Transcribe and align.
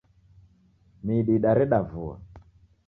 Midi 1.05 1.31
idareda 1.37 1.79
vua. 1.91 2.15